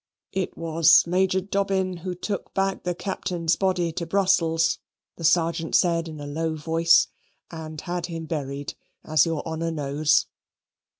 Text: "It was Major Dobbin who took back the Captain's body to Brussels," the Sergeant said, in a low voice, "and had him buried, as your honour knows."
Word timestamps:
"It 0.31 0.57
was 0.57 1.05
Major 1.05 1.39
Dobbin 1.39 1.97
who 1.97 2.15
took 2.15 2.55
back 2.55 2.81
the 2.85 2.95
Captain's 2.95 3.55
body 3.55 3.91
to 3.91 4.07
Brussels," 4.07 4.79
the 5.17 5.23
Sergeant 5.23 5.75
said, 5.75 6.07
in 6.07 6.19
a 6.19 6.25
low 6.25 6.55
voice, 6.55 7.09
"and 7.51 7.79
had 7.81 8.07
him 8.07 8.25
buried, 8.25 8.73
as 9.03 9.27
your 9.27 9.47
honour 9.47 9.69
knows." 9.69 10.25